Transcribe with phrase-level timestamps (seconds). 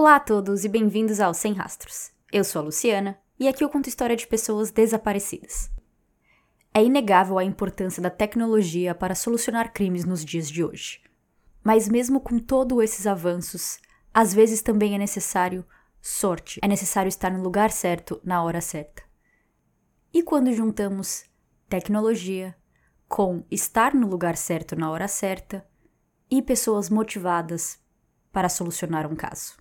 [0.00, 2.10] Olá a todos e bem-vindos ao Sem Rastros.
[2.32, 5.70] Eu sou a Luciana e aqui eu conto história de pessoas desaparecidas.
[6.72, 11.02] É inegável a importância da tecnologia para solucionar crimes nos dias de hoje.
[11.62, 13.78] Mas mesmo com todos esses avanços,
[14.14, 15.66] às vezes também é necessário
[16.00, 19.02] sorte, é necessário estar no lugar certo na hora certa.
[20.14, 21.24] E quando juntamos
[21.68, 22.56] tecnologia
[23.06, 25.62] com estar no lugar certo na hora certa
[26.30, 27.78] e pessoas motivadas
[28.32, 29.59] para solucionar um caso?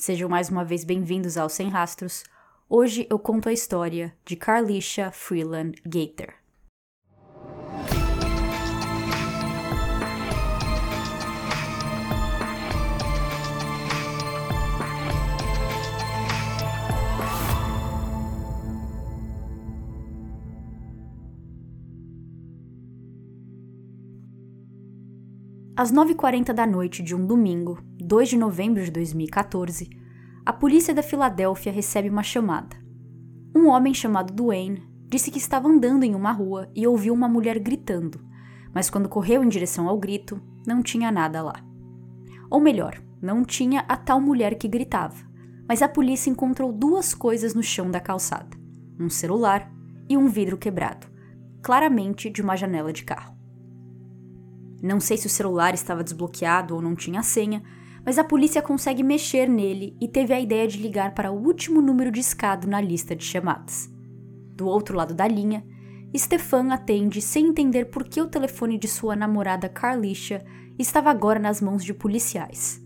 [0.00, 2.24] Sejam mais uma vez bem-vindos ao Sem Rastros.
[2.70, 6.39] Hoje eu conto a história de Carlisha Freeland Gator.
[25.80, 29.88] Às 9h40 da noite de um domingo, 2 de novembro de 2014,
[30.44, 32.76] a polícia da Filadélfia recebe uma chamada.
[33.56, 37.58] Um homem chamado Duane disse que estava andando em uma rua e ouviu uma mulher
[37.58, 38.20] gritando,
[38.74, 41.64] mas quando correu em direção ao grito, não tinha nada lá.
[42.50, 45.16] Ou melhor, não tinha a tal mulher que gritava,
[45.66, 48.54] mas a polícia encontrou duas coisas no chão da calçada:
[48.98, 49.72] um celular
[50.10, 51.06] e um vidro quebrado,
[51.62, 53.39] claramente de uma janela de carro.
[54.82, 57.62] Não sei se o celular estava desbloqueado ou não tinha senha,
[58.04, 61.82] mas a polícia consegue mexer nele e teve a ideia de ligar para o último
[61.82, 63.90] número discado na lista de chamadas.
[64.54, 65.64] Do outro lado da linha,
[66.16, 70.44] Stefan atende sem entender por que o telefone de sua namorada Carlisha
[70.78, 72.80] estava agora nas mãos de policiais.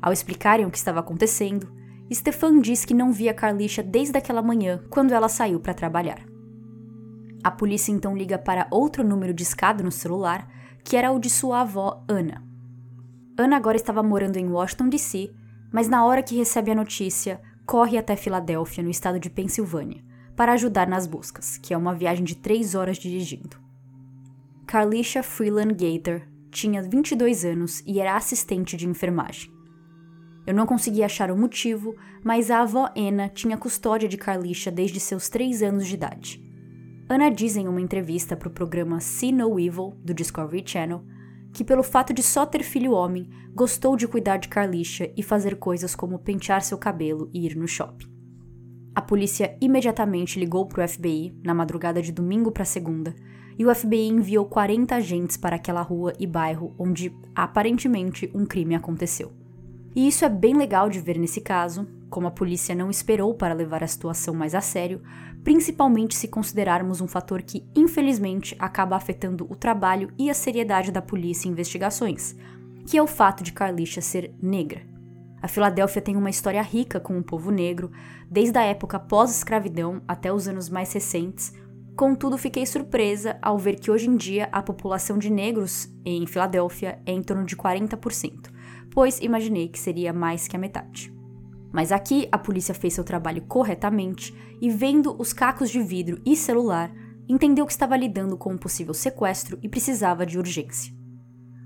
[0.00, 1.68] Ao explicarem o que estava acontecendo,
[2.12, 6.24] Stefan diz que não via Carlisha desde aquela manhã, quando ela saiu para trabalhar.
[7.42, 10.48] A polícia então liga para outro número discado no celular
[10.86, 12.44] que era o de sua avó Ana.
[13.36, 15.32] Ana agora estava morando em Washington DC,
[15.72, 20.00] mas na hora que recebe a notícia, corre até Filadélfia, no estado de Pensilvânia,
[20.36, 23.56] para ajudar nas buscas, que é uma viagem de três horas dirigindo.
[24.64, 26.22] Carlisha Freeland Gator
[26.52, 29.50] tinha 22 anos e era assistente de enfermagem.
[30.46, 35.00] Eu não consegui achar o motivo, mas a avó Anna tinha custódia de Carlisha desde
[35.00, 36.45] seus 3 anos de idade.
[37.08, 41.04] Ana diz em uma entrevista para o programa See No Evil, do Discovery Channel,
[41.52, 45.56] que pelo fato de só ter filho homem, gostou de cuidar de Carlisha e fazer
[45.56, 48.08] coisas como pentear seu cabelo e ir no shopping.
[48.92, 53.14] A polícia imediatamente ligou para o FBI na madrugada de domingo para segunda,
[53.56, 58.74] e o FBI enviou 40 agentes para aquela rua e bairro onde aparentemente um crime
[58.74, 59.32] aconteceu.
[59.94, 63.54] E isso é bem legal de ver nesse caso, como a polícia não esperou para
[63.54, 65.02] levar a situação mais a sério,
[65.42, 71.02] principalmente se considerarmos um fator que, infelizmente, acaba afetando o trabalho e a seriedade da
[71.02, 72.36] polícia em investigações,
[72.86, 74.82] que é o fato de Carlisha ser negra.
[75.40, 77.90] A Filadélfia tem uma história rica com o povo negro,
[78.28, 81.52] desde a época pós-escravidão até os anos mais recentes.
[81.94, 87.00] Contudo, fiquei surpresa ao ver que hoje em dia a população de negros em Filadélfia
[87.06, 88.50] é em torno de 40%,
[88.90, 91.15] pois imaginei que seria mais que a metade.
[91.72, 96.36] Mas aqui a polícia fez seu trabalho corretamente e, vendo os cacos de vidro e
[96.36, 96.92] celular,
[97.28, 100.94] entendeu que estava lidando com um possível sequestro e precisava de urgência.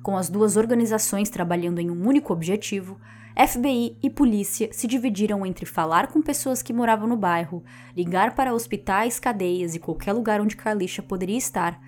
[0.03, 2.99] Com as duas organizações trabalhando em um único objetivo,
[3.37, 7.62] FBI e polícia se dividiram entre falar com pessoas que moravam no bairro,
[7.97, 11.81] ligar para hospitais, cadeias e qualquer lugar onde Carlisha poderia estar,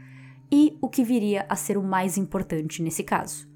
[0.51, 3.49] e o que viria a ser o mais importante nesse caso: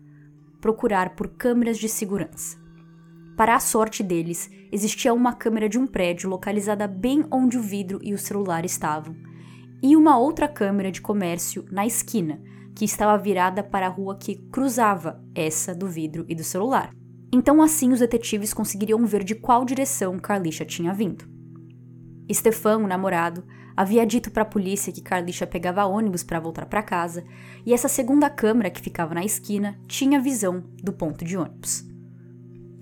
[0.61, 2.66] procurar por câmeras de segurança.
[3.37, 8.01] Para a sorte deles, existia uma câmera de um prédio localizada bem onde o vidro
[8.03, 9.15] e o celular estavam,
[9.83, 12.41] e uma outra câmera de comércio na esquina,
[12.75, 16.95] que estava virada para a rua que cruzava essa do vidro e do celular.
[17.31, 21.27] Então, assim, os detetives conseguiriam ver de qual direção Carlisha tinha vindo.
[22.33, 23.45] Stefan, o namorado,
[23.77, 27.23] havia dito para a polícia que Carlisha pegava ônibus para voltar para casa,
[27.67, 31.96] e essa segunda câmera que ficava na esquina tinha visão do ponto de ônibus.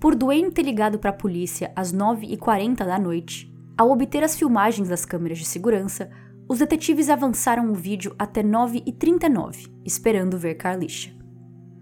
[0.05, 4.87] Por Duane ter ligado para a polícia às 9h40 da noite, ao obter as filmagens
[4.87, 6.11] das câmeras de segurança,
[6.47, 11.11] os detetives avançaram o vídeo até 9h39, esperando ver Carlisha.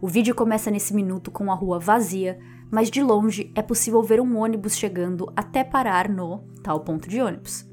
[0.02, 2.40] O vídeo começa nesse minuto com a rua vazia,
[2.72, 7.20] mas de longe é possível ver um ônibus chegando até parar no tal ponto de
[7.20, 7.70] ônibus.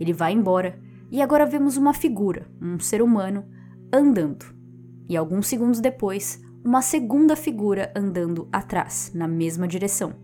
[0.00, 0.76] Ele vai embora
[1.08, 3.44] e agora vemos uma figura, um ser humano,
[3.94, 4.44] andando.
[5.08, 10.14] E alguns segundos depois, uma segunda figura andando atrás, na mesma direção.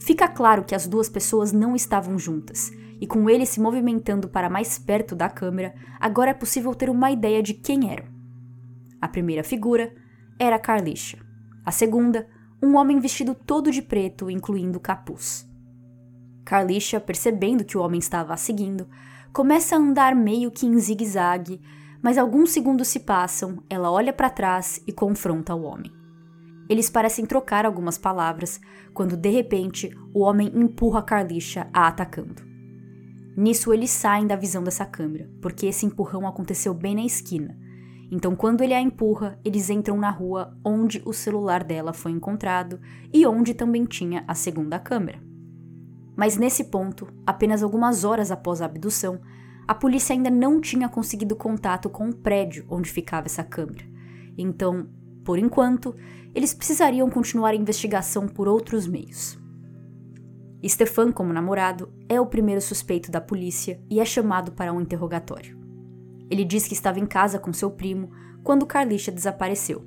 [0.00, 2.70] Fica claro que as duas pessoas não estavam juntas,
[3.00, 7.10] e com ele se movimentando para mais perto da câmera, agora é possível ter uma
[7.10, 8.06] ideia de quem eram.
[9.00, 9.94] A primeira figura
[10.38, 11.18] era Carlisha.
[11.64, 12.26] A segunda,
[12.62, 15.46] um homem vestido todo de preto, incluindo capuz.
[16.44, 18.88] Carlisha, percebendo que o homem estava a seguindo,
[19.32, 21.60] começa a andar meio que em zigue-zague,
[22.02, 25.92] mas alguns segundos se passam, ela olha para trás e confronta o homem.
[26.68, 28.60] Eles parecem trocar algumas palavras,
[28.92, 32.42] quando de repente o homem empurra Carlisha a atacando.
[33.36, 37.56] Nisso eles saem da visão dessa câmera, porque esse empurrão aconteceu bem na esquina.
[38.10, 42.80] Então, quando ele a empurra, eles entram na rua onde o celular dela foi encontrado
[43.12, 45.22] e onde também tinha a segunda câmera.
[46.16, 49.20] Mas nesse ponto, apenas algumas horas após a abdução,
[49.68, 53.84] a polícia ainda não tinha conseguido contato com o prédio onde ficava essa câmera.
[54.38, 54.88] Então,
[55.22, 55.94] por enquanto,
[56.34, 59.38] eles precisariam continuar a investigação por outros meios.
[60.66, 65.58] Stefan, como namorado, é o primeiro suspeito da polícia e é chamado para um interrogatório.
[66.30, 68.10] Ele diz que estava em casa com seu primo
[68.42, 69.84] quando Carlisha desapareceu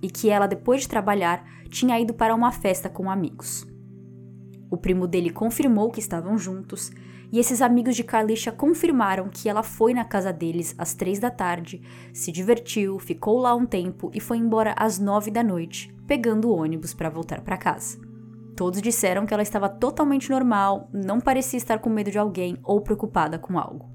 [0.00, 3.66] e que ela, depois de trabalhar, tinha ido para uma festa com amigos.
[4.70, 6.92] O primo dele confirmou que estavam juntos,
[7.34, 11.32] e esses amigos de Carlisha confirmaram que ela foi na casa deles às três da
[11.32, 11.82] tarde,
[12.12, 16.56] se divertiu, ficou lá um tempo e foi embora às nove da noite, pegando o
[16.56, 17.98] ônibus para voltar para casa.
[18.54, 22.80] Todos disseram que ela estava totalmente normal, não parecia estar com medo de alguém ou
[22.80, 23.90] preocupada com algo.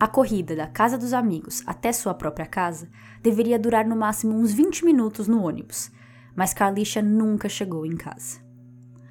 [0.00, 2.88] A corrida da casa dos amigos até sua própria casa
[3.22, 5.92] deveria durar no máximo uns 20 minutos no ônibus,
[6.34, 8.40] mas Carlisha nunca chegou em casa.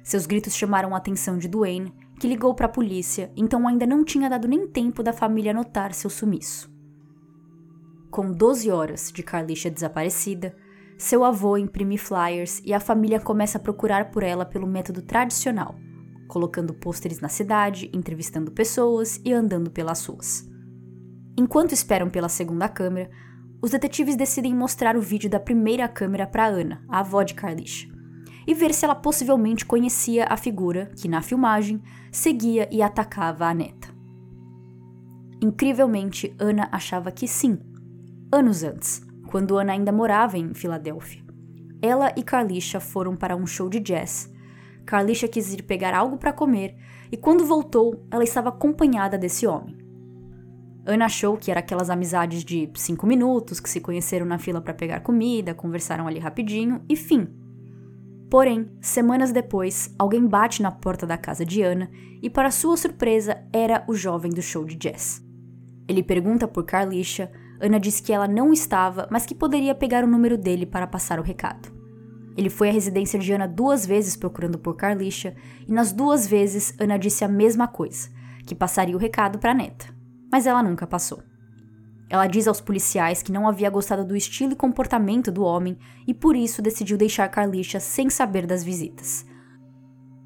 [0.02, 4.04] Seus gritos chamaram a atenção de Duane, que ligou para a polícia, então ainda não
[4.04, 6.72] tinha dado nem tempo da família notar seu sumiço.
[8.12, 10.54] Com 12 horas de Carlisha desaparecida,
[10.96, 15.74] seu avô imprime flyers e a família começa a procurar por ela pelo método tradicional,
[16.28, 20.48] colocando pôsteres na cidade, entrevistando pessoas e andando pelas ruas.
[21.36, 23.10] Enquanto esperam pela segunda câmera,
[23.60, 27.90] os detetives decidem mostrar o vídeo da primeira câmera para Ana, a avó de Carlisha
[28.46, 31.80] e ver se ela possivelmente conhecia a figura que, na filmagem,
[32.12, 33.88] seguia e atacava a neta.
[35.42, 37.58] Incrivelmente, Ana achava que sim,
[38.30, 41.24] anos antes, quando Ana ainda morava em Filadélfia.
[41.80, 44.30] Ela e Carlisha foram para um show de jazz.
[44.84, 46.76] Carlisha quis ir pegar algo para comer
[47.10, 49.78] e, quando voltou, ela estava acompanhada desse homem.
[50.84, 54.74] Ana achou que era aquelas amizades de cinco minutos que se conheceram na fila para
[54.74, 57.41] pegar comida, conversaram ali rapidinho e fim.
[58.32, 61.90] Porém, semanas depois, alguém bate na porta da casa de Ana
[62.22, 65.22] e, para sua surpresa, era o jovem do show de jazz.
[65.86, 67.30] Ele pergunta por Carlisha,
[67.60, 71.20] Ana diz que ela não estava, mas que poderia pegar o número dele para passar
[71.20, 71.70] o recado.
[72.34, 75.36] Ele foi à residência de Ana duas vezes procurando por Carlisha,
[75.68, 78.08] e nas duas vezes Ana disse a mesma coisa,
[78.46, 79.94] que passaria o recado para a neta.
[80.32, 81.22] Mas ela nunca passou.
[82.12, 86.12] Ela diz aos policiais que não havia gostado do estilo e comportamento do homem e
[86.12, 89.24] por isso decidiu deixar Carlisha sem saber das visitas.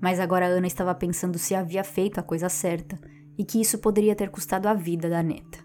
[0.00, 2.98] Mas agora Ana estava pensando se havia feito a coisa certa
[3.38, 5.60] e que isso poderia ter custado a vida da neta.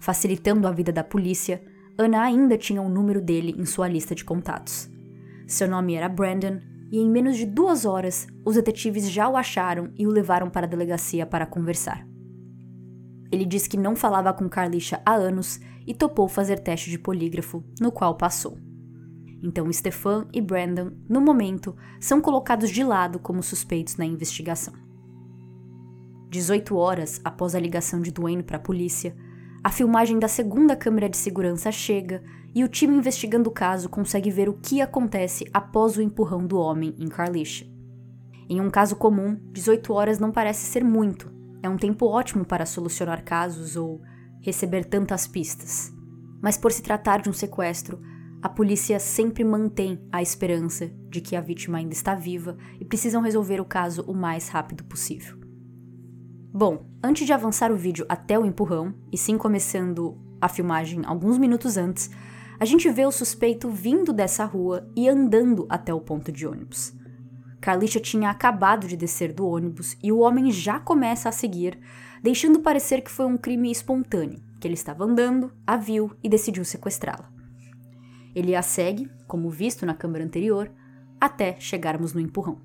[0.00, 1.62] Facilitando a vida da polícia,
[1.96, 4.90] Ana ainda tinha o um número dele em sua lista de contatos.
[5.46, 6.58] Seu nome era Brandon
[6.90, 10.66] e em menos de duas horas os detetives já o acharam e o levaram para
[10.66, 12.15] a delegacia para conversar.
[13.30, 17.64] Ele disse que não falava com Carlisha há anos e topou fazer teste de polígrafo,
[17.80, 18.58] no qual passou.
[19.42, 24.74] Então Stefan e Brandon, no momento, são colocados de lado como suspeitos na investigação.
[26.30, 29.16] 18 horas após a ligação de Duane para a polícia,
[29.62, 32.22] a filmagem da segunda câmera de segurança chega
[32.54, 36.58] e o time investigando o caso consegue ver o que acontece após o empurrão do
[36.58, 37.66] homem em Carlisha.
[38.48, 41.30] Em um caso comum, 18 horas não parece ser muito,
[41.66, 44.00] é um tempo ótimo para solucionar casos ou
[44.40, 45.92] receber tantas pistas.
[46.40, 48.00] Mas por se tratar de um sequestro,
[48.40, 53.20] a polícia sempre mantém a esperança de que a vítima ainda está viva e precisam
[53.20, 55.36] resolver o caso o mais rápido possível.
[56.52, 61.38] Bom, antes de avançar o vídeo até o empurrão, e sim começando a filmagem alguns
[61.38, 62.10] minutos antes,
[62.58, 66.94] a gente vê o suspeito vindo dessa rua e andando até o ponto de ônibus.
[67.60, 71.78] Carlisha tinha acabado de descer do ônibus e o homem já começa a seguir,
[72.22, 76.64] deixando parecer que foi um crime espontâneo, que ele estava andando, a viu e decidiu
[76.64, 77.30] sequestrá-la.
[78.34, 80.70] Ele a segue, como visto na câmera anterior,
[81.20, 82.60] até chegarmos no empurrão.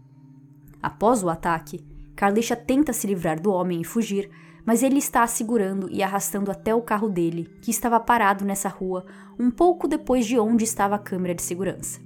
[0.82, 1.84] Após o ataque,
[2.16, 4.30] Carlisha tenta se livrar do homem e fugir,
[4.66, 8.70] mas ele está a segurando e arrastando até o carro dele, que estava parado nessa
[8.70, 9.06] rua
[9.40, 12.00] um pouco depois de onde estava a câmera de segurança.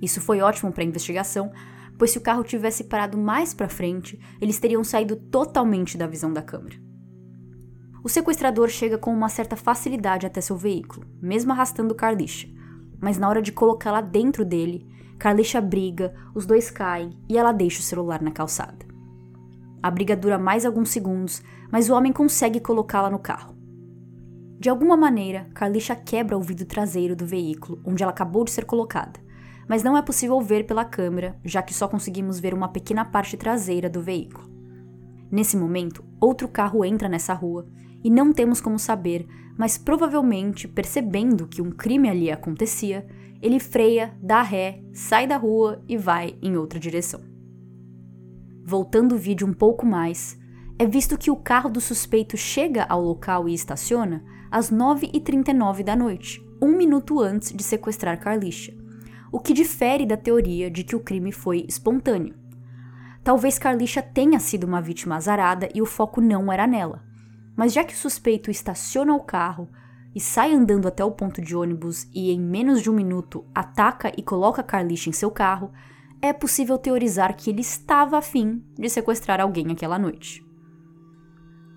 [0.00, 1.52] Isso foi ótimo para a investigação,
[1.98, 6.32] pois se o carro tivesse parado mais para frente, eles teriam saído totalmente da visão
[6.32, 6.76] da câmera.
[8.02, 12.48] O sequestrador chega com uma certa facilidade até seu veículo, mesmo arrastando Carlisha,
[13.00, 14.86] mas na hora de colocá-la dentro dele,
[15.18, 18.86] Carlixa briga, os dois caem e ela deixa o celular na calçada.
[19.82, 23.56] A briga dura mais alguns segundos, mas o homem consegue colocá-la no carro.
[24.60, 28.64] De alguma maneira, Carlixa quebra o vidro traseiro do veículo onde ela acabou de ser
[28.64, 29.20] colocada,
[29.68, 33.36] mas não é possível ver pela câmera, já que só conseguimos ver uma pequena parte
[33.36, 34.48] traseira do veículo.
[35.30, 37.66] Nesse momento, outro carro entra nessa rua
[38.02, 39.26] e não temos como saber,
[39.58, 43.06] mas provavelmente, percebendo que um crime ali acontecia,
[43.42, 47.20] ele freia, dá ré, sai da rua e vai em outra direção.
[48.64, 50.38] Voltando o vídeo um pouco mais,
[50.78, 55.96] é visto que o carro do suspeito chega ao local e estaciona às 9h39 da
[55.96, 58.74] noite, um minuto antes de sequestrar Carlicha,
[59.30, 62.34] o que difere da teoria de que o crime foi espontâneo.
[63.22, 67.02] Talvez Carlicha tenha sido uma vítima azarada e o foco não era nela.
[67.56, 69.68] Mas já que o suspeito estaciona o carro
[70.14, 74.12] e sai andando até o ponto de ônibus e em menos de um minuto ataca
[74.16, 75.70] e coloca Carlicha em seu carro,
[76.22, 80.44] é possível teorizar que ele estava afim de sequestrar alguém aquela noite.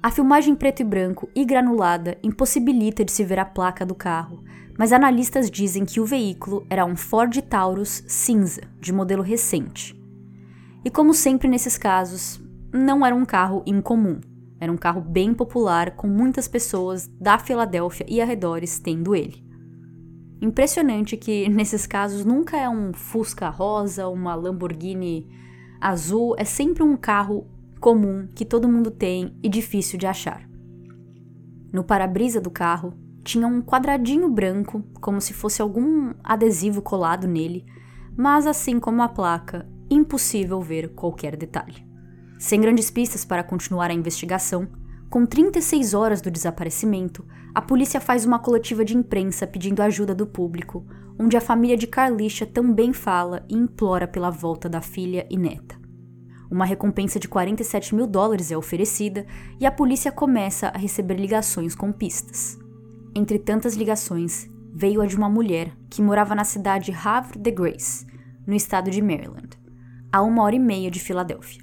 [0.01, 4.43] A filmagem preto e branco e granulada impossibilita de se ver a placa do carro,
[4.77, 9.99] mas analistas dizem que o veículo era um Ford Taurus cinza, de modelo recente.
[10.83, 12.41] E como sempre nesses casos,
[12.73, 14.19] não era um carro incomum.
[14.59, 19.43] Era um carro bem popular, com muitas pessoas da Filadélfia e arredores tendo ele.
[20.41, 25.27] Impressionante que nesses casos nunca é um Fusca rosa, uma Lamborghini
[25.79, 27.47] azul, é sempre um carro
[27.79, 30.47] comum que todo mundo tem e difícil de achar.
[31.73, 37.65] No para-brisa do carro tinha um quadradinho branco, como se fosse algum adesivo colado nele,
[38.17, 41.85] mas assim como a placa, impossível ver qualquer detalhe.
[42.39, 44.67] Sem grandes pistas para continuar a investigação,
[45.09, 50.25] com 36 horas do desaparecimento, a polícia faz uma coletiva de imprensa pedindo ajuda do
[50.25, 50.85] público,
[51.19, 55.79] onde a família de Carlicha também fala e implora pela volta da filha e neta.
[56.49, 59.25] Uma recompensa de 47 mil dólares é oferecida
[59.59, 62.60] e a polícia começa a receber ligações com pistas.
[63.13, 68.05] Entre tantas ligações, veio a de uma mulher que morava na cidade Havre de Grace,
[68.47, 69.49] no estado de Maryland,
[70.09, 71.61] a uma hora e meia de Filadélfia.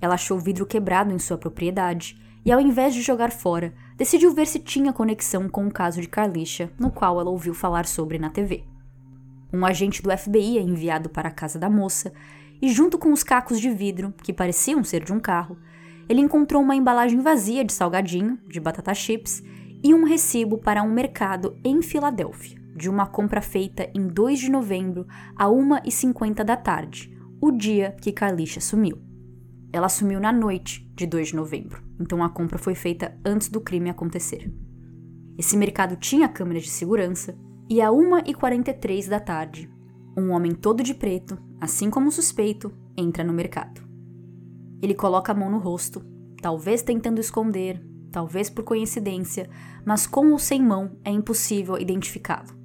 [0.00, 4.32] Ela achou o vidro quebrado em sua propriedade e, ao invés de jogar fora, decidiu
[4.32, 8.16] ver se tinha conexão com o caso de Carlicha, no qual ela ouviu falar sobre
[8.16, 8.62] na TV.
[9.52, 12.12] Um agente do FBI é enviado para a casa da moça
[12.62, 15.58] e, junto com os cacos de vidro, que pareciam ser de um carro,
[16.08, 19.42] ele encontrou uma embalagem vazia de salgadinho, de batata chips
[19.82, 24.50] e um recibo para um mercado em Filadélfia, de uma compra feita em 2 de
[24.50, 25.06] novembro
[25.36, 28.98] a 1h50 da tarde, o dia que Carlicha sumiu.
[29.72, 33.60] Ela sumiu na noite de 2 de novembro, então a compra foi feita antes do
[33.60, 34.52] crime acontecer.
[35.36, 39.70] Esse mercado tinha câmeras de segurança e a 1h43 da tarde,
[40.16, 43.80] um homem todo de preto, assim como o suspeito, entra no mercado.
[44.82, 46.04] Ele coloca a mão no rosto,
[46.40, 49.48] talvez tentando esconder, talvez por coincidência,
[49.84, 52.56] mas com ou sem mão é impossível identificá-lo.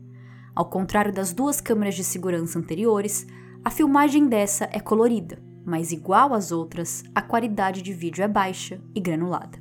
[0.55, 3.25] Ao contrário das duas câmeras de segurança anteriores,
[3.65, 8.79] a filmagem dessa é colorida, mas igual às outras, a qualidade de vídeo é baixa
[8.93, 9.57] e granulada.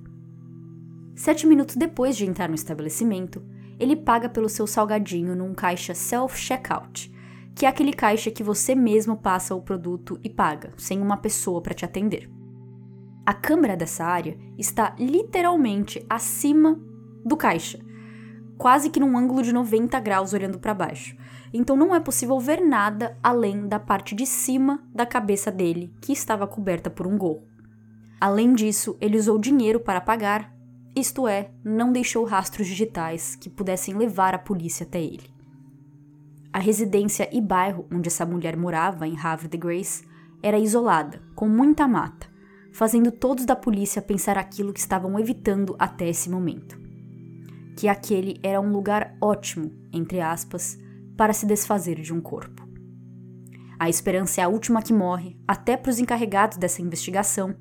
[1.15, 3.43] Sete minutos depois de entrar no estabelecimento,
[3.79, 7.13] ele paga pelo seu salgadinho num caixa self-checkout,
[7.55, 11.61] que é aquele caixa que você mesmo passa o produto e paga, sem uma pessoa
[11.61, 12.31] para te atender.
[13.25, 16.81] A câmera dessa área está literalmente acima
[17.25, 17.79] do caixa,
[18.59, 21.17] quase que num ângulo de 90 graus olhando para baixo.
[21.55, 26.13] Então não é possível ver nada além da parte de cima da cabeça dele, que
[26.13, 27.47] estava coberta por um gorro.
[28.21, 30.53] Além disso, ele usou dinheiro para pagar,
[30.95, 35.31] isto é, não deixou rastros digitais que pudessem levar a polícia até ele.
[36.53, 40.05] A residência e bairro onde essa mulher morava, em Havre de Grace,
[40.43, 42.32] era isolada, com muita mata,
[42.73, 46.81] fazendo todos da polícia pensar aquilo que estavam evitando até esse momento.
[47.77, 50.79] Que aquele era um lugar ótimo, entre aspas,
[51.17, 52.67] para se desfazer de um corpo.
[53.79, 57.55] A esperança é a última que morre, até para os encarregados dessa investigação,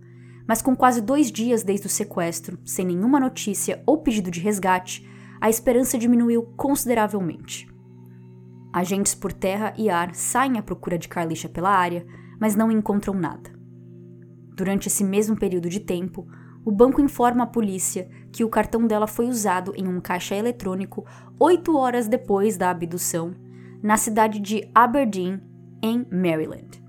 [0.48, 5.08] mas com quase dois dias desde o sequestro, sem nenhuma notícia ou pedido de resgate,
[5.40, 7.68] a esperança diminuiu consideravelmente.
[8.72, 12.06] Agentes por terra e ar saem à procura de Carlicha pela área,
[12.40, 13.61] mas não encontram nada.
[14.62, 16.28] Durante esse mesmo período de tempo,
[16.64, 21.04] o banco informa a polícia que o cartão dela foi usado em um caixa eletrônico
[21.40, 23.34] oito horas depois da abdução,
[23.82, 25.42] na cidade de Aberdeen,
[25.82, 26.80] em Maryland.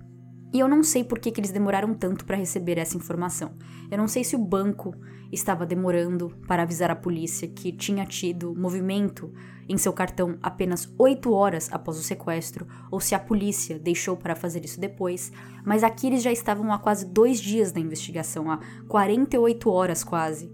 [0.53, 3.53] E eu não sei por que, que eles demoraram tanto para receber essa informação.
[3.91, 4.95] Eu não sei se o banco
[5.33, 9.33] estava demorando para avisar a polícia que tinha tido movimento
[9.67, 14.37] em seu cartão apenas 8 horas após o sequestro, ou se a polícia deixou para
[14.37, 15.33] fazer isso depois,
[15.65, 20.53] mas aqui eles já estavam há quase dois dias da investigação, há 48 horas quase,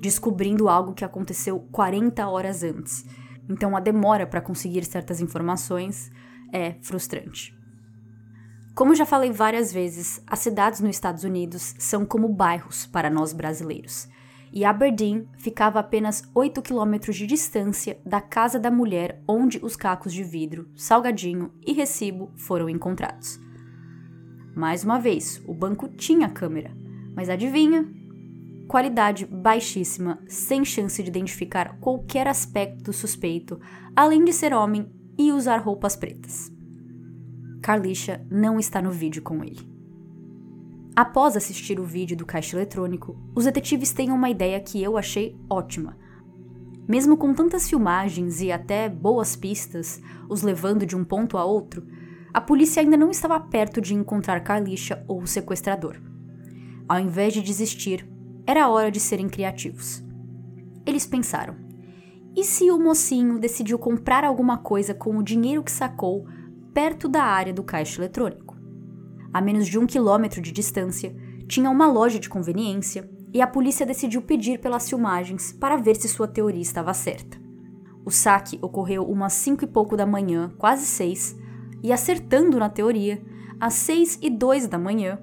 [0.00, 3.04] descobrindo algo que aconteceu 40 horas antes.
[3.48, 6.10] Então a demora para conseguir certas informações
[6.52, 7.55] é frustrante.
[8.76, 13.32] Como já falei várias vezes, as cidades nos Estados Unidos são como bairros para nós
[13.32, 14.06] brasileiros.
[14.52, 19.76] E Aberdeen ficava a apenas 8 quilômetros de distância da casa da mulher onde os
[19.76, 23.40] cacos de vidro, salgadinho e recibo foram encontrados.
[24.54, 26.70] Mais uma vez, o banco tinha câmera,
[27.14, 27.90] mas adivinha?
[28.68, 33.58] Qualidade baixíssima, sem chance de identificar qualquer aspecto suspeito,
[33.96, 36.54] além de ser homem e usar roupas pretas.
[37.66, 39.68] Carlisha não está no vídeo com ele.
[40.94, 45.36] Após assistir o vídeo do caixa eletrônico, os detetives têm uma ideia que eu achei
[45.50, 45.98] ótima.
[46.86, 51.84] Mesmo com tantas filmagens e até boas pistas, os levando de um ponto a outro,
[52.32, 56.00] a polícia ainda não estava perto de encontrar Carlisha ou o sequestrador.
[56.88, 58.08] Ao invés de desistir,
[58.46, 60.04] era hora de serem criativos.
[60.86, 61.56] Eles pensaram:
[62.36, 66.28] e se o mocinho decidiu comprar alguma coisa com o dinheiro que sacou
[66.76, 68.54] perto da área do caixa eletrônico.
[69.32, 71.16] A menos de um quilômetro de distância,
[71.48, 76.06] tinha uma loja de conveniência e a polícia decidiu pedir pelas filmagens para ver se
[76.06, 77.38] sua teoria estava certa.
[78.04, 81.34] O saque ocorreu umas cinco e pouco da manhã, quase seis,
[81.82, 83.24] e acertando na teoria,
[83.58, 85.18] às seis e dois da manhã,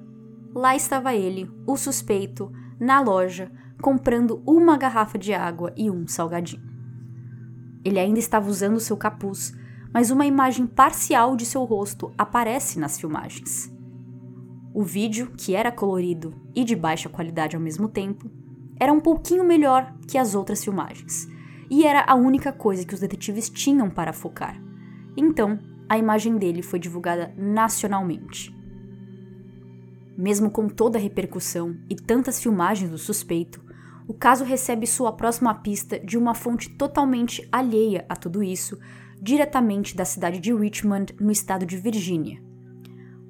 [0.55, 6.63] lá estava ele, o suspeito, na loja, comprando uma garrafa de água e um salgadinho.
[7.85, 9.53] Ele ainda estava usando seu capuz
[9.93, 13.71] mas uma imagem parcial de seu rosto aparece nas filmagens.
[14.73, 18.29] O vídeo, que era colorido e de baixa qualidade ao mesmo tempo,
[18.79, 21.27] era um pouquinho melhor que as outras filmagens,
[21.69, 24.59] e era a única coisa que os detetives tinham para focar.
[25.15, 28.51] Então, a imagem dele foi divulgada nacionalmente.
[30.17, 33.63] Mesmo com toda a repercussão e tantas filmagens do suspeito,
[34.07, 38.77] o caso recebe sua próxima pista de uma fonte totalmente alheia a tudo isso,
[39.23, 42.43] diretamente da cidade de Richmond, no estado de Virgínia.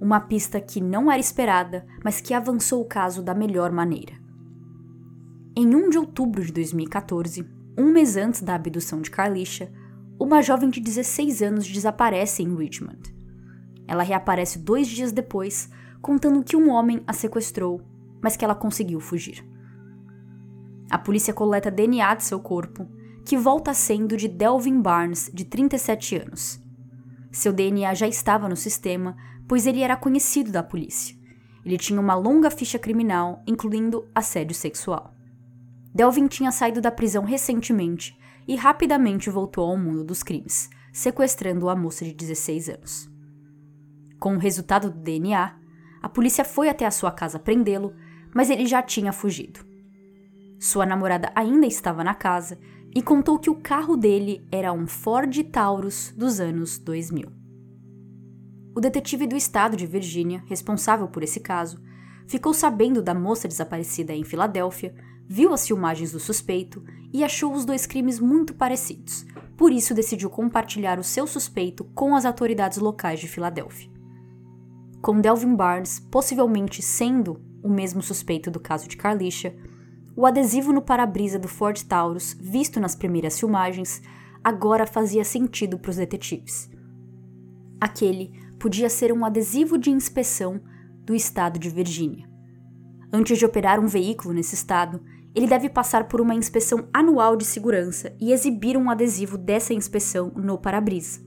[0.02, 4.14] Uma pista que não era esperada, mas que avançou o caso da melhor maneira.
[5.56, 9.72] Em 1 de outubro de 2014, um mês antes da abdução de Carlisha,
[10.20, 13.16] uma jovem de 16 anos desaparece em Richmond.
[13.88, 15.70] Ela reaparece dois dias depois,
[16.02, 17.80] contando que um homem a sequestrou,
[18.20, 19.48] mas que ela conseguiu fugir.
[20.90, 22.88] A polícia coleta DNA de seu corpo
[23.26, 26.60] que volta sendo de Delvin Barnes, de 37 anos.
[27.32, 29.16] Seu DNA já estava no sistema,
[29.48, 31.16] pois ele era conhecido da polícia.
[31.66, 35.16] Ele tinha uma longa ficha criminal, incluindo assédio sexual.
[35.94, 41.76] Delvin tinha saído da prisão recentemente e rapidamente voltou ao mundo dos crimes, sequestrando a
[41.76, 43.10] moça de 16 anos.
[44.20, 45.56] Com o resultado do DNA,
[46.02, 47.94] a polícia foi até a sua casa prendê-lo,
[48.34, 49.62] mas ele já tinha fugido.
[50.60, 52.60] Sua namorada ainda estava na casa
[52.96, 57.32] e contou que o carro dele era um Ford Taurus dos anos 2000.
[58.76, 61.82] O detetive do estado de Virgínia, responsável por esse caso,
[62.28, 64.96] ficou sabendo da moça desaparecida em Filadélfia,
[65.28, 69.26] viu as filmagens do suspeito e achou os dois crimes muito parecidos.
[69.56, 73.92] Por isso decidiu compartilhar o seu suspeito com as autoridades locais de Filadélfia.
[75.02, 79.56] Com Delvin Barnes possivelmente sendo o mesmo suspeito do caso de Carlisha,
[80.16, 84.02] o adesivo no para-brisa do Ford Taurus, visto nas primeiras filmagens,
[84.44, 86.70] agora fazia sentido para os detetives.
[87.82, 90.62] Aquele podia ser um adesivo de inspeção
[91.04, 92.30] do estado de Virgínia.
[93.12, 95.02] Antes de operar um veículo nesse estado,
[95.36, 100.32] ele deve passar por uma inspeção anual de segurança e exibir um adesivo dessa inspeção
[100.36, 101.22] no para-brisa.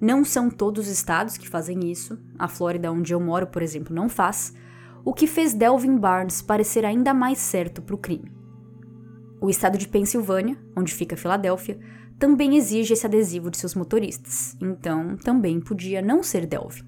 [0.00, 3.94] Não são todos os estados que fazem isso, a Flórida, onde eu moro, por exemplo,
[3.94, 4.52] não faz,
[5.04, 8.32] o que fez Delvin Barnes parecer ainda mais certo para o crime.
[9.40, 11.78] O estado de Pensilvânia, onde fica Filadélfia,
[12.18, 16.84] também exige esse adesivo de seus motoristas, então também podia não ser Delvin.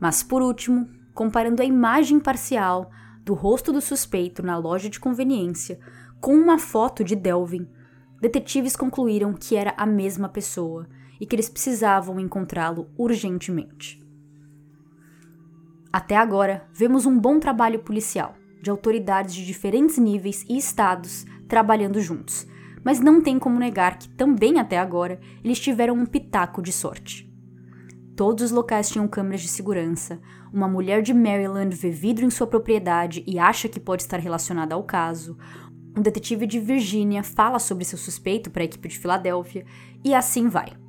[0.00, 2.90] Mas por último, comparando a imagem parcial
[3.24, 5.78] do rosto do suspeito na loja de conveniência
[6.20, 7.66] com uma foto de Delvin,
[8.20, 10.86] detetives concluíram que era a mesma pessoa
[11.20, 14.01] e que eles precisavam encontrá-lo urgentemente.
[15.92, 22.00] Até agora, vemos um bom trabalho policial, de autoridades de diferentes níveis e estados trabalhando
[22.00, 22.46] juntos,
[22.82, 27.30] mas não tem como negar que também até agora eles tiveram um pitaco de sorte.
[28.16, 30.18] Todos os locais tinham câmeras de segurança.
[30.52, 34.74] Uma mulher de Maryland vê vidro em sua propriedade e acha que pode estar relacionada
[34.74, 35.36] ao caso.
[35.96, 39.64] Um detetive de Virgínia fala sobre seu suspeito para a equipe de Filadélfia
[40.02, 40.81] e assim vai.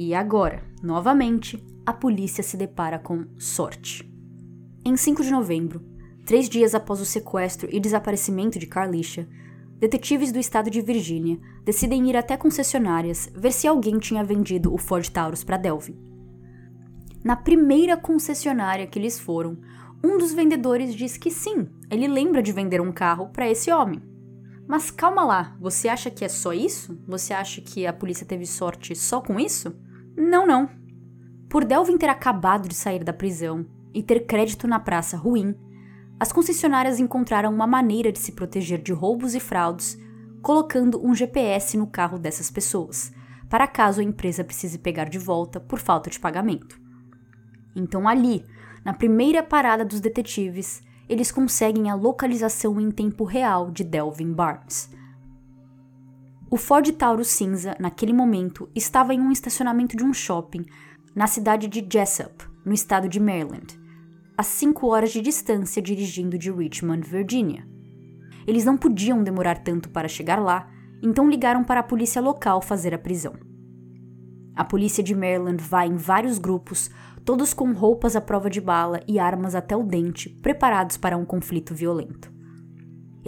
[0.00, 4.08] E agora, novamente, a polícia se depara com sorte.
[4.84, 5.84] Em 5 de novembro,
[6.24, 9.28] três dias após o sequestro e desaparecimento de Carlicia,
[9.76, 14.78] detetives do estado de Virgínia decidem ir até concessionárias ver se alguém tinha vendido o
[14.78, 15.98] Ford Taurus para Delvin.
[17.24, 19.58] Na primeira concessionária que eles foram,
[20.02, 24.00] um dos vendedores diz que sim, ele lembra de vender um carro para esse homem.
[24.64, 26.96] Mas calma lá, você acha que é só isso?
[27.04, 29.74] Você acha que a polícia teve sorte só com isso?
[30.18, 30.68] Não, não.
[31.48, 35.54] Por Delvin ter acabado de sair da prisão e ter crédito na praça ruim,
[36.18, 39.96] as concessionárias encontraram uma maneira de se proteger de roubos e fraudes,
[40.42, 43.12] colocando um GPS no carro dessas pessoas,
[43.48, 46.80] para caso a empresa precise pegar de volta por falta de pagamento.
[47.76, 48.44] Então, ali,
[48.84, 54.90] na primeira parada dos detetives, eles conseguem a localização em tempo real de Delvin Barnes.
[56.50, 60.64] O Ford Taurus cinza, naquele momento, estava em um estacionamento de um shopping
[61.14, 63.78] na cidade de Jessup, no estado de Maryland,
[64.34, 67.68] a 5 horas de distância dirigindo de Richmond, Virginia.
[68.46, 70.70] Eles não podiam demorar tanto para chegar lá,
[71.02, 73.34] então ligaram para a polícia local fazer a prisão.
[74.56, 76.90] A polícia de Maryland vai em vários grupos,
[77.26, 81.26] todos com roupas à prova de bala e armas até o dente, preparados para um
[81.26, 82.37] conflito violento.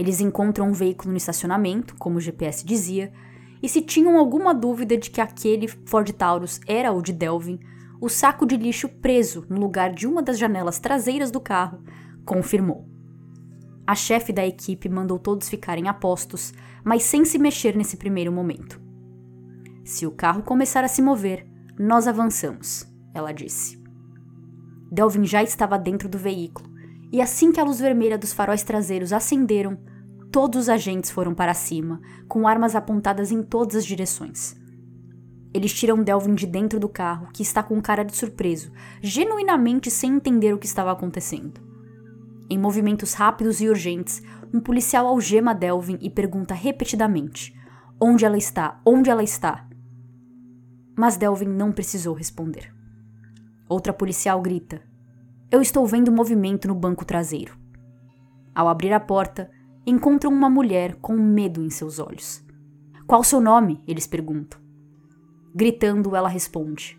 [0.00, 3.12] Eles encontram um veículo no estacionamento, como o GPS dizia,
[3.62, 7.60] e se tinham alguma dúvida de que aquele Ford Taurus era o de Delvin,
[8.00, 11.82] o saco de lixo preso no lugar de uma das janelas traseiras do carro
[12.24, 12.88] confirmou.
[13.86, 18.32] A chefe da equipe mandou todos ficarem a postos, mas sem se mexer nesse primeiro
[18.32, 18.80] momento.
[19.84, 21.46] Se o carro começar a se mover,
[21.78, 23.78] nós avançamos, ela disse.
[24.90, 26.70] Delvin já estava dentro do veículo,
[27.12, 29.76] e assim que a luz vermelha dos faróis traseiros acenderam,
[30.30, 34.56] todos os agentes foram para cima, com armas apontadas em todas as direções.
[35.52, 38.70] Eles tiram Delvin de dentro do carro, que está com cara de surpreso,
[39.02, 41.60] genuinamente sem entender o que estava acontecendo.
[42.48, 47.54] Em movimentos rápidos e urgentes, um policial algema Delvin e pergunta repetidamente:
[48.00, 48.80] Onde ela está?
[48.84, 49.66] Onde ela está?
[50.96, 52.72] Mas Delvin não precisou responder.
[53.68, 54.82] Outra policial grita:
[55.50, 57.56] Eu estou vendo movimento no banco traseiro.
[58.54, 59.50] Ao abrir a porta,
[59.86, 62.44] encontram uma mulher com medo em seus olhos.
[63.06, 63.82] Qual seu nome?
[63.86, 64.60] Eles perguntam.
[65.54, 66.98] Gritando, ela responde: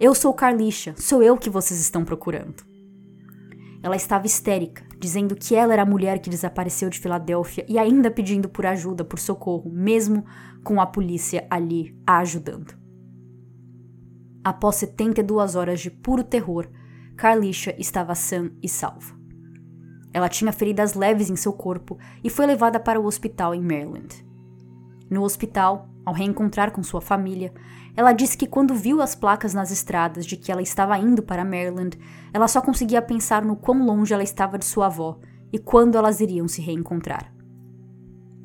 [0.00, 2.64] Eu sou Carlicha, sou eu que vocês estão procurando.
[3.82, 8.10] Ela estava histérica, dizendo que ela era a mulher que desapareceu de Filadélfia e ainda
[8.10, 10.24] pedindo por ajuda, por socorro, mesmo
[10.64, 12.74] com a polícia ali a ajudando.
[14.42, 16.68] Após 72 horas de puro terror,
[17.16, 19.15] Carlicia estava sã e salva.
[20.16, 24.26] Ela tinha feridas leves em seu corpo e foi levada para o hospital em Maryland.
[25.10, 27.52] No hospital, ao reencontrar com sua família,
[27.94, 31.44] ela disse que quando viu as placas nas estradas de que ela estava indo para
[31.44, 31.98] Maryland,
[32.32, 35.20] ela só conseguia pensar no quão longe ela estava de sua avó
[35.52, 37.30] e quando elas iriam se reencontrar.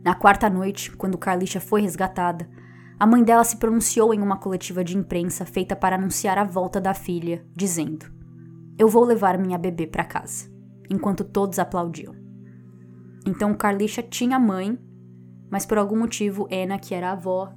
[0.03, 2.49] Na quarta noite, quando Carlicia foi resgatada,
[2.99, 6.81] a mãe dela se pronunciou em uma coletiva de imprensa feita para anunciar a volta
[6.81, 8.11] da filha, dizendo:
[8.77, 10.50] Eu vou levar minha bebê para casa,
[10.91, 12.13] enquanto todos aplaudiam.
[13.25, 14.77] Então Carlicha tinha mãe,
[15.49, 17.53] mas por algum motivo Anna, que era a avó,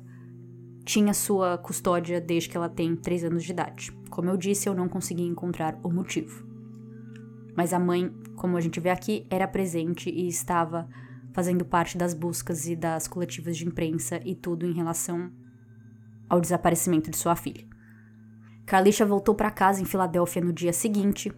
[0.84, 3.90] tinha sua custódia desde que ela tem 3 anos de idade.
[4.10, 6.46] Como eu disse, eu não consegui encontrar o motivo.
[7.56, 10.88] Mas a mãe, como a gente vê aqui, era presente e estava
[11.32, 15.32] fazendo parte das buscas e das coletivas de imprensa e tudo em relação
[16.28, 17.66] ao desaparecimento de sua filha.
[18.66, 21.32] Carlisha voltou para casa em Filadélfia no dia seguinte,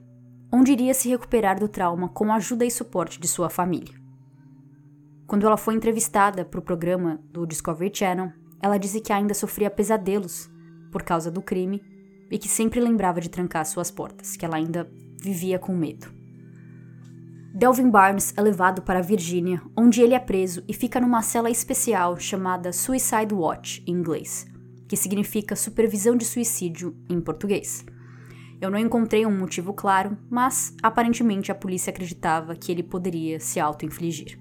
[0.52, 3.94] onde iria se recuperar do trauma com a ajuda e suporte de sua família.
[5.26, 8.32] Quando ela foi entrevistada para o programa do Discovery Channel,
[8.62, 10.48] ela disse que ainda sofria pesadelos
[10.92, 11.82] por causa do crime
[12.30, 14.88] e que sempre lembrava de trancar suas portas, que ela ainda
[15.20, 16.14] vivia com medo.
[17.52, 22.18] Delvin Barnes é levado para Virgínia, onde ele é preso e fica numa cela especial
[22.18, 24.46] chamada Suicide Watch em inglês,
[24.86, 27.84] que significa supervisão de suicídio em português.
[28.60, 33.60] Eu não encontrei um motivo claro, mas aparentemente a polícia acreditava que ele poderia se
[33.60, 34.38] auto-infligir.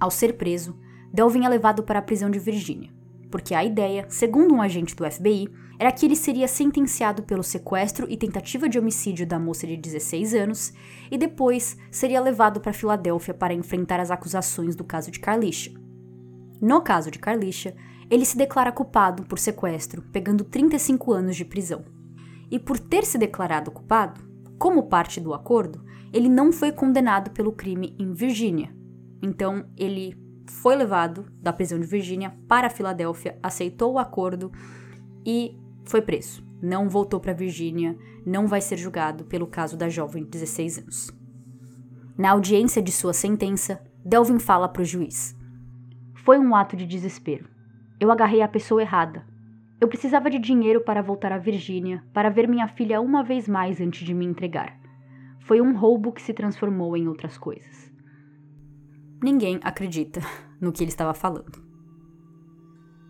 [0.00, 0.78] Ao ser preso,
[1.12, 2.90] Delvin é levado para a prisão de Virgínia,
[3.30, 8.06] porque a ideia, segundo um agente do FBI, era que ele seria sentenciado pelo sequestro
[8.08, 10.72] e tentativa de homicídio da moça de 16 anos
[11.10, 15.72] e depois seria levado para Filadélfia para enfrentar as acusações do caso de Carlicia.
[16.60, 17.74] No caso de Carlicia,
[18.10, 21.84] ele se declara culpado por sequestro, pegando 35 anos de prisão.
[22.50, 24.20] E por ter se declarado culpado,
[24.58, 28.74] como parte do acordo, ele não foi condenado pelo crime em Virgínia.
[29.22, 34.52] Então, ele foi levado da prisão de Virgínia para Filadélfia, aceitou o acordo
[35.26, 36.44] e foi preso.
[36.62, 41.10] Não voltou para Virgínia, não vai ser julgado pelo caso da jovem de 16 anos.
[42.16, 45.36] Na audiência de sua sentença, Delvin fala para o juiz:
[46.24, 47.48] Foi um ato de desespero.
[47.98, 49.26] Eu agarrei a pessoa errada.
[49.80, 53.80] Eu precisava de dinheiro para voltar à Virgínia, para ver minha filha uma vez mais
[53.80, 54.78] antes de me entregar.
[55.40, 57.92] Foi um roubo que se transformou em outras coisas.
[59.22, 60.20] Ninguém acredita
[60.60, 61.62] no que ele estava falando.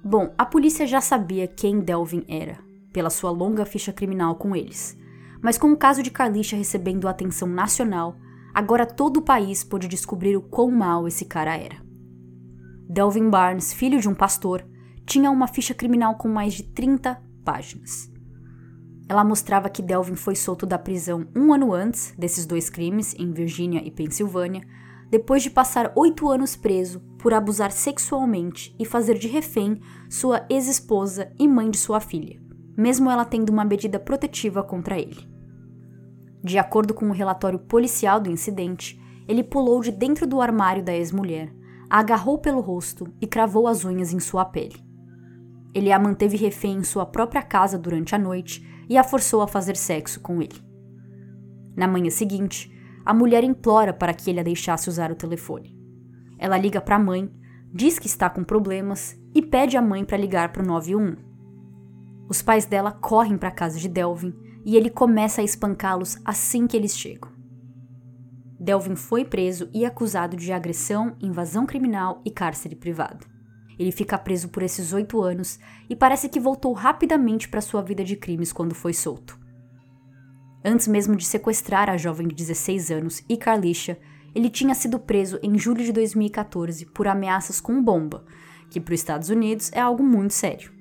[0.02, 2.58] Bom, a polícia já sabia quem Delvin era,
[2.92, 4.98] pela sua longa ficha criminal com eles.
[5.42, 8.16] Mas com o caso de Carlicha recebendo atenção nacional,
[8.52, 11.76] agora todo o país pôde descobrir o quão mal esse cara era.
[12.88, 14.64] Delvin Barnes, filho de um pastor,
[15.06, 18.10] tinha uma ficha criminal com mais de 30 páginas.
[19.08, 23.32] Ela mostrava que Delvin foi solto da prisão um ano antes desses dois crimes, em
[23.32, 24.62] Virgínia e Pensilvânia,
[25.10, 31.30] depois de passar oito anos preso por abusar sexualmente e fazer de refém sua ex-esposa
[31.38, 32.40] e mãe de sua filha,
[32.76, 35.28] mesmo ela tendo uma medida protetiva contra ele.
[36.42, 40.94] De acordo com o relatório policial do incidente, ele pulou de dentro do armário da
[40.94, 41.54] ex-mulher,
[41.88, 44.83] a agarrou pelo rosto e cravou as unhas em sua pele.
[45.74, 49.48] Ele a manteve refém em sua própria casa durante a noite e a forçou a
[49.48, 50.62] fazer sexo com ele.
[51.76, 52.72] Na manhã seguinte,
[53.04, 55.76] a mulher implora para que ele a deixasse usar o telefone.
[56.38, 57.30] Ela liga para a mãe,
[57.72, 61.18] diz que está com problemas e pede à mãe para ligar para o 911.
[62.28, 64.32] Os pais dela correm para a casa de Delvin
[64.64, 67.30] e ele começa a espancá-los assim que eles chegam.
[68.58, 73.33] Delvin foi preso e acusado de agressão, invasão criminal e cárcere privado.
[73.78, 75.58] Ele fica preso por esses oito anos
[75.88, 79.38] e parece que voltou rapidamente para sua vida de crimes quando foi solto.
[80.64, 83.98] Antes mesmo de sequestrar a jovem de 16 anos e Carlicha,
[84.34, 88.24] ele tinha sido preso em julho de 2014 por ameaças com bomba,
[88.70, 90.72] que para os Estados Unidos é algo muito sério.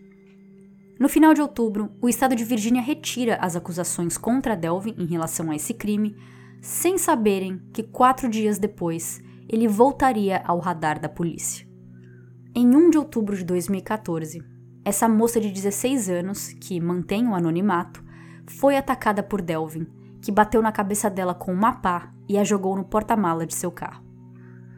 [0.99, 5.51] No final de outubro, o estado de Virgínia retira as acusações contra Delvin em relação
[5.51, 6.15] a esse crime,
[6.62, 11.72] sem saberem que quatro dias depois ele voltaria ao radar da polícia.
[12.55, 14.43] Em 1 de outubro de 2014,
[14.85, 18.03] essa moça de 16 anos, que mantém o anonimato,
[18.45, 19.87] foi atacada por Delvin,
[20.21, 23.71] que bateu na cabeça dela com uma pá e a jogou no porta-mala de seu
[23.71, 24.05] carro.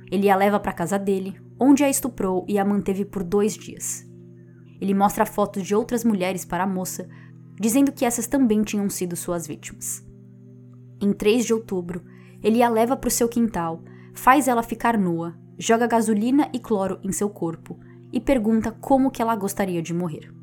[0.09, 4.09] Ele a leva para casa dele, onde a estuprou e a manteve por dois dias.
[4.79, 7.09] Ele mostra fotos de outras mulheres para a moça,
[7.59, 10.01] dizendo que essas também tinham sido suas vítimas.
[11.01, 12.01] Em 3 de outubro,
[12.41, 13.83] ele a leva para o seu quintal,
[14.13, 17.79] faz ela ficar nua, joga gasolina e cloro em seu corpo
[18.11, 20.33] e pergunta como que ela gostaria de morrer.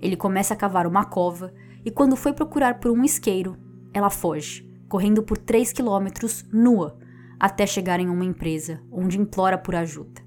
[0.00, 1.52] Ele começa a cavar uma cova
[1.84, 3.56] e quando foi procurar por um isqueiro,
[3.92, 6.98] ela foge, correndo por 3 quilômetros nua,
[7.38, 10.22] até chegar em uma empresa, onde implora por ajuda.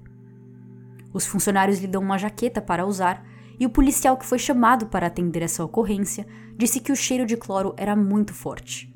[1.12, 3.24] Os funcionários lhe dão uma jaqueta para usar
[3.58, 7.36] e o policial que foi chamado para atender essa ocorrência disse que o cheiro de
[7.36, 8.90] cloro era muito forte.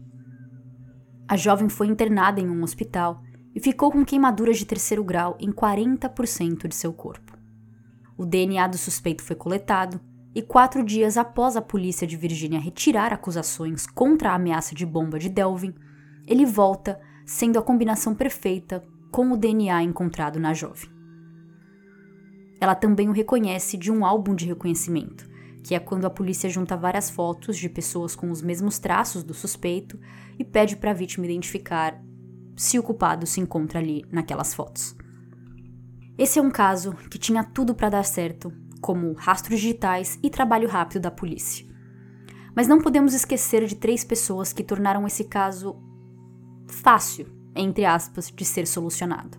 [1.26, 3.22] A jovem foi internada em um hospital
[3.54, 7.36] e ficou com queimaduras de terceiro grau em 40% de seu corpo.
[8.16, 10.00] O DNA do suspeito foi coletado
[10.34, 15.18] e quatro dias após a polícia de Virgínia retirar acusações contra a ameaça de bomba
[15.18, 15.74] de Delvin,
[16.26, 20.90] ele volta, sendo a combinação perfeita com o DNA encontrado na jovem.
[22.60, 25.28] Ela também o reconhece de um álbum de reconhecimento,
[25.62, 29.32] que é quando a polícia junta várias fotos de pessoas com os mesmos traços do
[29.32, 29.98] suspeito
[30.38, 32.02] e pede para a vítima identificar
[32.56, 34.96] se o culpado se encontra ali naquelas fotos.
[36.16, 40.68] Esse é um caso que tinha tudo para dar certo, como rastros digitais e trabalho
[40.68, 41.66] rápido da polícia.
[42.54, 45.76] Mas não podemos esquecer de três pessoas que tornaram esse caso
[46.68, 49.38] fácil, entre aspas, de ser solucionado.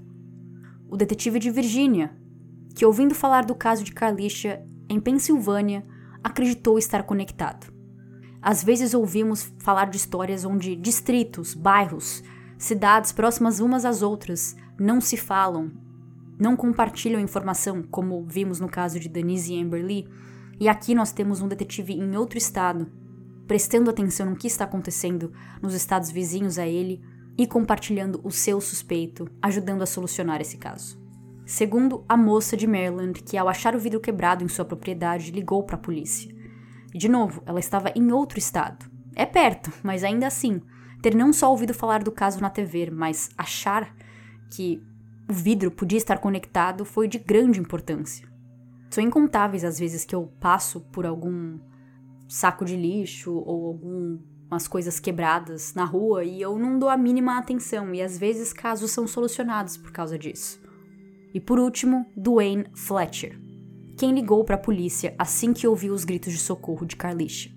[0.89, 2.15] O detetive de Virgínia,
[2.75, 5.85] que ouvindo falar do caso de Carlicia em Pensilvânia,
[6.23, 7.73] acreditou estar conectado.
[8.41, 12.21] Às vezes ouvimos falar de histórias onde distritos, bairros,
[12.57, 15.71] cidades próximas umas às outras não se falam
[16.37, 20.07] não compartilham informação, como vimos no caso de Denise e Amber Lee,
[20.59, 22.91] e aqui nós temos um detetive em outro estado,
[23.47, 27.01] prestando atenção no que está acontecendo nos estados vizinhos a ele
[27.37, 30.99] e compartilhando o seu suspeito, ajudando a solucionar esse caso.
[31.45, 35.63] Segundo a moça de Maryland, que ao achar o vidro quebrado em sua propriedade ligou
[35.63, 36.33] para a polícia.
[36.93, 38.89] De novo, ela estava em outro estado.
[39.15, 40.61] É perto, mas ainda assim,
[41.05, 43.95] ter não só ouvido falar do caso na TV, mas achar
[44.49, 44.81] que
[45.29, 48.27] o vidro podia estar conectado foi de grande importância.
[48.89, 51.59] São incontáveis as vezes que eu passo por algum
[52.27, 57.37] saco de lixo ou algumas coisas quebradas na rua e eu não dou a mínima
[57.37, 60.59] atenção e às vezes casos são solucionados por causa disso.
[61.31, 63.39] E por último, Dwayne Fletcher,
[63.95, 67.54] quem ligou para a polícia assim que ouviu os gritos de socorro de Carlisha.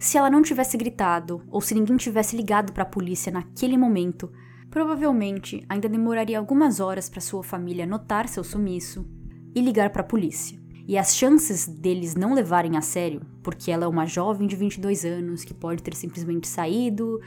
[0.00, 4.32] Se ela não tivesse gritado ou se ninguém tivesse ligado para a polícia naquele momento,
[4.70, 9.06] provavelmente ainda demoraria algumas horas para sua família notar seu sumiço
[9.54, 10.58] e ligar para a polícia.
[10.88, 15.04] E as chances deles não levarem a sério, porque ela é uma jovem de 22
[15.04, 17.20] anos que pode ter simplesmente saído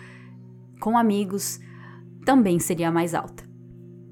[0.80, 1.60] com amigos,
[2.26, 3.44] também seria mais alta.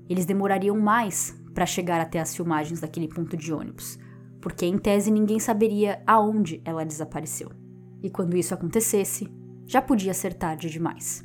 [0.07, 3.97] Eles demorariam mais para chegar até as filmagens daquele ponto de ônibus,
[4.39, 7.60] porque em tese ninguém saberia aonde ela desapareceu.
[8.01, 9.29] E quando isso acontecesse,
[9.65, 11.23] já podia ser tarde demais.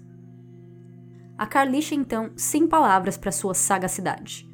[1.39, 4.47] A Carlicha então, sem palavras para sua sagacidade,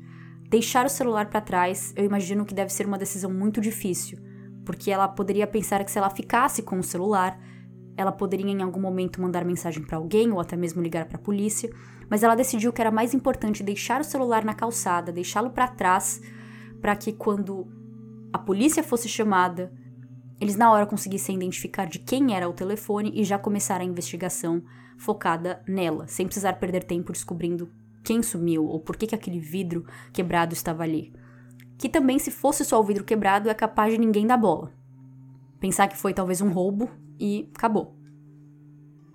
[0.53, 4.19] Deixar o celular para trás, eu imagino que deve ser uma decisão muito difícil,
[4.67, 7.41] porque ela poderia pensar que se ela ficasse com o celular,
[7.97, 11.23] ela poderia em algum momento mandar mensagem para alguém ou até mesmo ligar para a
[11.23, 11.73] polícia,
[12.07, 16.21] mas ela decidiu que era mais importante deixar o celular na calçada, deixá-lo para trás,
[16.83, 17.67] para que quando
[18.31, 19.73] a polícia fosse chamada,
[20.43, 24.61] eles na hora conseguissem identificar de quem era o telefone e já começar a investigação
[24.99, 27.71] focada nela, sem precisar perder tempo descobrindo
[28.03, 31.13] quem sumiu ou por que, que aquele vidro quebrado estava ali.
[31.79, 34.73] Que também, se fosse só o vidro quebrado, é capaz de ninguém dar bola.
[35.61, 37.97] Pensar que foi talvez um roubo e acabou.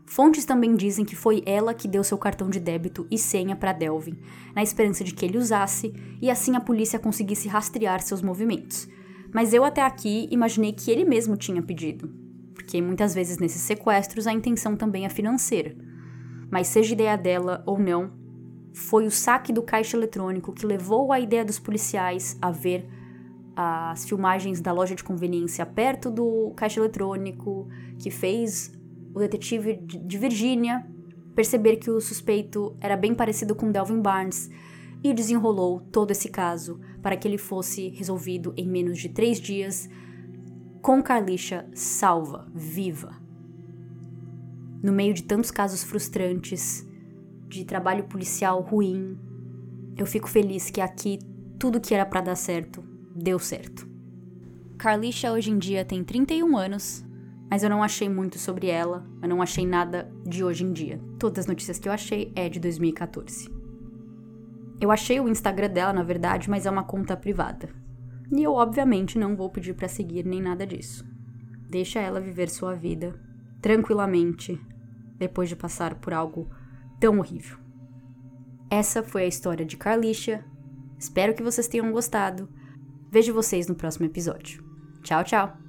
[0.06, 3.74] Fontes também dizem que foi ela que deu seu cartão de débito e senha para
[3.74, 4.18] Delvin,
[4.56, 8.88] na esperança de que ele usasse e assim a polícia conseguisse rastrear seus movimentos.
[9.34, 12.10] Mas eu até aqui imaginei que ele mesmo tinha pedido,
[12.54, 15.76] porque muitas vezes nesses sequestros a intenção também é financeira.
[16.50, 18.12] Mas seja ideia dela ou não,
[18.74, 22.88] foi o saque do caixa eletrônico que levou a ideia dos policiais a ver
[23.56, 28.72] as filmagens da loja de conveniência perto do caixa eletrônico, que fez
[29.16, 30.86] o detetive de Virgínia
[31.38, 34.50] perceber que o suspeito era bem parecido com Delvin Barnes
[35.04, 39.90] e desenrolou todo esse caso para que ele fosse resolvido em menos de três dias,
[40.82, 43.16] com Carlicha salva, viva.
[44.82, 46.88] No meio de tantos casos frustrantes,
[47.48, 49.18] de trabalho policial ruim,
[49.96, 51.20] eu fico feliz que aqui
[51.58, 52.84] tudo que era para dar certo
[53.16, 53.88] deu certo.
[54.78, 57.04] Carlisha hoje em dia tem 31 anos,
[57.50, 61.02] mas eu não achei muito sobre ela, eu não achei nada de hoje em dia.
[61.18, 63.57] Todas as notícias que eu achei é de 2014.
[64.80, 67.70] Eu achei o Instagram dela, na verdade, mas é uma conta privada.
[68.32, 71.06] E eu, obviamente, não vou pedir para seguir nem nada disso.
[71.70, 73.20] Deixa ela viver sua vida
[73.62, 74.60] tranquilamente
[75.18, 76.50] depois de passar por algo
[77.00, 77.58] tão horrível.
[78.70, 80.46] Essa foi a história de Carlicia.
[81.00, 82.50] Espero que vocês tenham gostado.
[83.10, 84.64] Vejo vocês no próximo episódio.
[85.02, 85.67] Tchau, tchau!